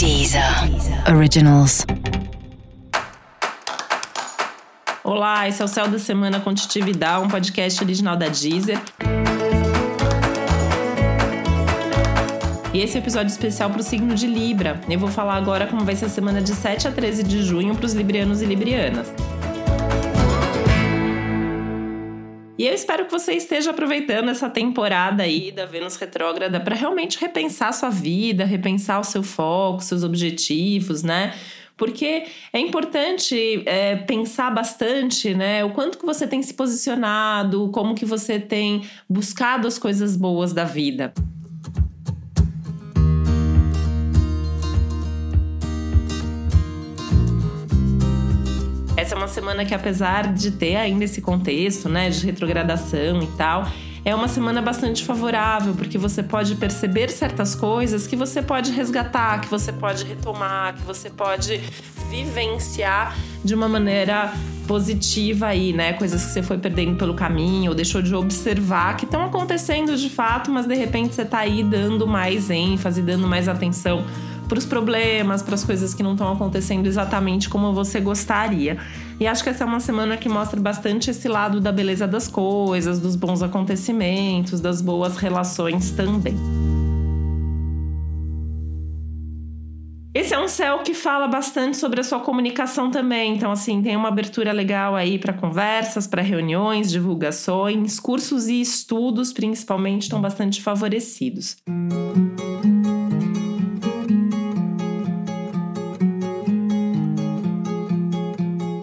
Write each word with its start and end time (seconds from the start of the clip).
Deezer 0.00 0.42
Originals. 1.14 1.84
Olá, 5.04 5.46
esse 5.46 5.60
é 5.60 5.64
o 5.66 5.68
Céu 5.68 5.88
da 5.88 5.98
Semana 5.98 6.40
com 6.40 6.54
Titi 6.54 6.80
Vidal, 6.80 7.24
um 7.24 7.28
podcast 7.28 7.84
original 7.84 8.16
da 8.16 8.28
Deezer. 8.28 8.80
E 12.72 12.78
esse 12.78 12.96
é 12.96 12.98
episódio 12.98 13.30
especial 13.30 13.68
para 13.68 13.80
o 13.80 13.82
signo 13.82 14.14
de 14.14 14.26
Libra. 14.26 14.80
Eu 14.88 14.98
vou 14.98 15.10
falar 15.10 15.34
agora 15.34 15.66
como 15.66 15.84
vai 15.84 15.94
ser 15.94 16.06
a 16.06 16.08
semana 16.08 16.40
de 16.40 16.54
7 16.54 16.88
a 16.88 16.92
13 16.92 17.22
de 17.22 17.42
junho 17.42 17.74
para 17.74 17.84
os 17.84 17.92
librianos 17.92 18.40
e 18.40 18.46
librianas. 18.46 19.12
E 22.60 22.66
eu 22.66 22.74
espero 22.74 23.06
que 23.06 23.10
você 23.10 23.32
esteja 23.32 23.70
aproveitando 23.70 24.28
essa 24.28 24.50
temporada 24.50 25.22
aí 25.22 25.50
da 25.50 25.64
Vênus 25.64 25.96
retrógrada 25.96 26.60
para 26.60 26.76
realmente 26.76 27.18
repensar 27.18 27.72
sua 27.72 27.88
vida, 27.88 28.44
repensar 28.44 29.00
o 29.00 29.02
seu 29.02 29.22
foco, 29.22 29.82
seus 29.82 30.04
objetivos, 30.04 31.02
né? 31.02 31.32
porque 31.74 32.24
é 32.52 32.60
importante 32.60 33.62
é, 33.64 33.96
pensar 33.96 34.50
bastante, 34.50 35.32
né? 35.32 35.64
O 35.64 35.70
quanto 35.70 35.96
que 35.96 36.04
você 36.04 36.26
tem 36.26 36.42
se 36.42 36.52
posicionado, 36.52 37.70
como 37.72 37.94
que 37.94 38.04
você 38.04 38.38
tem 38.38 38.82
buscado 39.08 39.66
as 39.66 39.78
coisas 39.78 40.14
boas 40.14 40.52
da 40.52 40.64
vida. 40.64 41.14
Essa 49.00 49.14
é 49.14 49.16
uma 49.16 49.28
semana 49.28 49.64
que, 49.64 49.72
apesar 49.74 50.30
de 50.30 50.50
ter 50.50 50.76
ainda 50.76 51.04
esse 51.04 51.22
contexto, 51.22 51.88
né, 51.88 52.10
de 52.10 52.26
retrogradação 52.26 53.22
e 53.22 53.26
tal, 53.28 53.66
é 54.04 54.14
uma 54.14 54.28
semana 54.28 54.60
bastante 54.60 55.06
favorável, 55.06 55.72
porque 55.74 55.96
você 55.96 56.22
pode 56.22 56.54
perceber 56.56 57.08
certas 57.10 57.54
coisas 57.54 58.06
que 58.06 58.14
você 58.14 58.42
pode 58.42 58.70
resgatar, 58.72 59.40
que 59.40 59.48
você 59.48 59.72
pode 59.72 60.04
retomar, 60.04 60.74
que 60.74 60.82
você 60.82 61.08
pode 61.08 61.62
vivenciar 62.10 63.16
de 63.42 63.54
uma 63.54 63.70
maneira 63.70 64.34
positiva 64.68 65.46
aí, 65.46 65.72
né? 65.72 65.94
Coisas 65.94 66.22
que 66.22 66.32
você 66.32 66.42
foi 66.42 66.58
perdendo 66.58 66.96
pelo 66.96 67.14
caminho, 67.14 67.70
ou 67.70 67.74
deixou 67.74 68.02
de 68.02 68.14
observar, 68.14 68.98
que 68.98 69.06
estão 69.06 69.24
acontecendo 69.24 69.96
de 69.96 70.10
fato, 70.10 70.50
mas 70.50 70.66
de 70.66 70.74
repente 70.74 71.14
você 71.14 71.24
tá 71.24 71.38
aí 71.38 71.64
dando 71.64 72.06
mais 72.06 72.50
ênfase, 72.50 73.00
dando 73.00 73.26
mais 73.26 73.48
atenção 73.48 74.04
os 74.58 74.64
problemas, 74.64 75.42
para 75.42 75.54
as 75.54 75.64
coisas 75.64 75.94
que 75.94 76.02
não 76.02 76.12
estão 76.12 76.32
acontecendo 76.32 76.86
exatamente 76.86 77.48
como 77.48 77.72
você 77.72 78.00
gostaria. 78.00 78.78
E 79.18 79.26
acho 79.26 79.42
que 79.42 79.50
essa 79.50 79.64
é 79.64 79.66
uma 79.66 79.80
semana 79.80 80.16
que 80.16 80.28
mostra 80.28 80.60
bastante 80.60 81.10
esse 81.10 81.28
lado 81.28 81.60
da 81.60 81.70
beleza 81.70 82.06
das 82.06 82.28
coisas, 82.28 82.98
dos 82.98 83.16
bons 83.16 83.42
acontecimentos, 83.42 84.60
das 84.60 84.80
boas 84.80 85.16
relações 85.16 85.90
também. 85.90 86.34
Esse 90.12 90.34
é 90.34 90.38
um 90.40 90.48
céu 90.48 90.80
que 90.80 90.92
fala 90.92 91.28
bastante 91.28 91.76
sobre 91.76 92.00
a 92.00 92.04
sua 92.04 92.18
comunicação 92.18 92.90
também. 92.90 93.36
Então, 93.36 93.52
assim, 93.52 93.80
tem 93.80 93.94
uma 93.94 94.08
abertura 94.08 94.50
legal 94.50 94.96
aí 94.96 95.20
para 95.20 95.32
conversas, 95.32 96.08
para 96.08 96.20
reuniões, 96.20 96.90
divulgações, 96.90 98.00
cursos 98.00 98.48
e 98.48 98.60
estudos, 98.60 99.32
principalmente, 99.32 100.02
estão 100.02 100.20
bastante 100.20 100.60
favorecidos. 100.60 101.56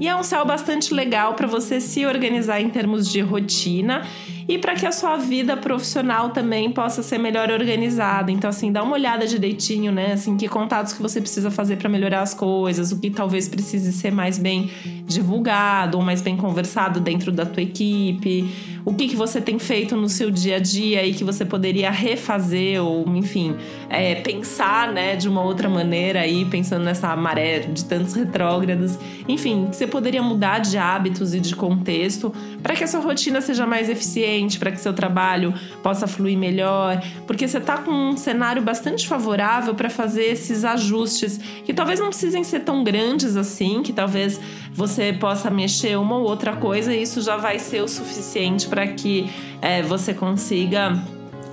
E 0.00 0.06
é 0.06 0.14
um 0.14 0.22
céu 0.22 0.44
bastante 0.44 0.94
legal 0.94 1.34
para 1.34 1.46
você 1.46 1.80
se 1.80 2.06
organizar 2.06 2.60
em 2.60 2.70
termos 2.70 3.10
de 3.10 3.20
rotina 3.20 4.06
e 4.48 4.56
para 4.56 4.74
que 4.74 4.86
a 4.86 4.92
sua 4.92 5.18
vida 5.18 5.58
profissional 5.58 6.30
também 6.30 6.72
possa 6.72 7.02
ser 7.02 7.18
melhor 7.18 7.50
organizada. 7.50 8.32
Então, 8.32 8.48
assim, 8.48 8.72
dá 8.72 8.82
uma 8.82 8.94
olhada 8.94 9.26
direitinho, 9.26 9.92
né? 9.92 10.12
Assim, 10.14 10.38
que 10.38 10.48
contatos 10.48 10.94
que 10.94 11.02
você 11.02 11.20
precisa 11.20 11.50
fazer 11.50 11.76
para 11.76 11.88
melhorar 11.88 12.22
as 12.22 12.32
coisas, 12.32 12.90
o 12.90 12.98
que 12.98 13.10
talvez 13.10 13.46
precise 13.46 13.92
ser 13.92 14.10
mais 14.10 14.38
bem 14.38 14.70
divulgado 15.04 15.98
ou 15.98 16.02
mais 16.02 16.22
bem 16.22 16.34
conversado 16.34 16.98
dentro 16.98 17.30
da 17.30 17.44
tua 17.44 17.62
equipe, 17.62 18.50
o 18.86 18.94
que, 18.94 19.08
que 19.08 19.16
você 19.16 19.38
tem 19.38 19.58
feito 19.58 19.94
no 19.94 20.08
seu 20.08 20.30
dia 20.30 20.56
a 20.56 20.58
dia 20.58 21.04
e 21.04 21.12
que 21.12 21.24
você 21.24 21.44
poderia 21.44 21.90
refazer 21.90 22.82
ou, 22.82 23.06
enfim, 23.16 23.54
é, 23.90 24.14
pensar, 24.14 24.90
né, 24.92 25.14
de 25.14 25.28
uma 25.28 25.42
outra 25.42 25.68
maneira 25.68 26.20
aí, 26.20 26.46
pensando 26.46 26.84
nessa 26.84 27.14
maré 27.14 27.58
de 27.58 27.84
tantos 27.84 28.14
retrógrados. 28.14 28.98
Enfim, 29.28 29.68
você 29.70 29.86
poderia 29.86 30.22
mudar 30.22 30.60
de 30.60 30.78
hábitos 30.78 31.34
e 31.34 31.40
de 31.40 31.54
contexto 31.54 32.32
para 32.62 32.74
que 32.74 32.82
a 32.82 32.86
sua 32.86 33.00
rotina 33.00 33.42
seja 33.42 33.66
mais 33.66 33.90
eficiente 33.90 34.37
para 34.58 34.70
que 34.70 34.80
seu 34.80 34.92
trabalho 34.92 35.52
possa 35.82 36.06
fluir 36.06 36.38
melhor, 36.38 37.02
porque 37.26 37.48
você 37.48 37.58
está 37.58 37.78
com 37.78 37.90
um 37.90 38.16
cenário 38.16 38.62
bastante 38.62 39.08
favorável 39.08 39.74
para 39.74 39.90
fazer 39.90 40.24
esses 40.24 40.64
ajustes 40.64 41.40
que 41.64 41.74
talvez 41.74 41.98
não 41.98 42.08
precisem 42.08 42.44
ser 42.44 42.60
tão 42.60 42.84
grandes 42.84 43.36
assim, 43.36 43.82
que 43.82 43.92
talvez 43.92 44.40
você 44.72 45.12
possa 45.12 45.50
mexer 45.50 45.98
uma 45.98 46.16
ou 46.16 46.24
outra 46.24 46.54
coisa 46.54 46.94
e 46.94 47.02
isso 47.02 47.20
já 47.22 47.36
vai 47.36 47.58
ser 47.58 47.82
o 47.82 47.88
suficiente 47.88 48.68
para 48.68 48.86
que 48.86 49.28
é, 49.60 49.82
você 49.82 50.14
consiga 50.14 51.02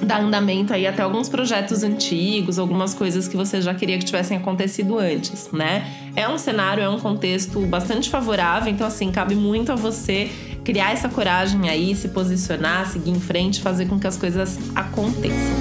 dar 0.02 0.22
andamento 0.22 0.74
aí 0.74 0.86
até 0.86 1.02
alguns 1.02 1.30
projetos 1.30 1.84
antigos, 1.84 2.60
algumas 2.60 2.94
coisas 2.94 3.28
que 3.28 3.38
você 3.38 3.62
já 3.62 3.74
queria 3.74 3.98
que 3.98 4.06
tivessem 4.06 4.38
acontecido 4.38 5.00
antes, 5.00 5.50
né? 5.52 5.90
É 6.16 6.28
um 6.28 6.38
cenário, 6.38 6.84
é 6.84 6.90
um 6.90 7.00
contexto 7.00 7.60
bastante 7.62 8.10
favorável, 8.10 8.72
então 8.72 8.86
assim, 8.86 9.12
cabe 9.12 9.36
muito 9.36 9.72
a 9.72 9.76
você 9.76 10.30
criar 10.66 10.92
essa 10.92 11.08
coragem 11.08 11.70
aí, 11.70 11.96
se 11.96 12.10
posicionar, 12.10 12.88
seguir 12.88 13.12
em 13.12 13.20
frente, 13.20 13.62
fazer 13.62 13.86
com 13.86 14.00
que 14.00 14.08
as 14.08 14.18
coisas 14.18 14.58
aconteçam. 14.76 15.56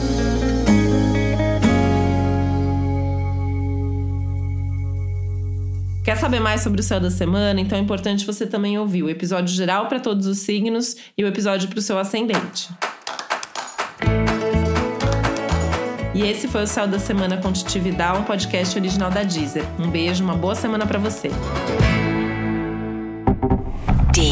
Quer 6.03 6.17
saber 6.17 6.41
mais 6.41 6.63
sobre 6.63 6.81
o 6.81 6.85
céu 6.85 7.01
da 7.01 7.11
semana? 7.11 7.61
Então 7.61 7.79
é 7.79 7.81
importante 7.81 8.27
você 8.27 8.47
também 8.47 8.79
ouvir 8.79 9.03
o 9.03 9.11
episódio 9.11 9.55
geral 9.55 9.87
para 9.89 10.01
todos 10.01 10.27
os 10.27 10.39
signos 10.39 10.97
e 11.17 11.23
o 11.23 11.27
episódio 11.27 11.69
para 11.69 11.79
o 11.79 11.83
seu 11.83 11.99
ascendente. 11.99 12.69
E 16.15 16.23
esse 16.23 16.47
foi 16.47 16.63
o 16.63 16.67
Céu 16.67 16.87
da 16.87 16.99
Semana 16.99 17.39
com 17.39 17.53
Titi 17.53 17.81
Vidal, 17.81 18.21
um 18.21 18.23
podcast 18.23 18.79
original 18.79 19.11
da 19.11 19.23
Deezer. 19.23 19.65
Um 19.79 19.91
beijo, 19.91 20.23
uma 20.23 20.35
boa 20.35 20.55
semana 20.55 20.87
para 20.87 20.99
você. 20.99 21.31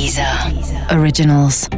Deezer. 0.03 0.91
Originals. 0.91 1.69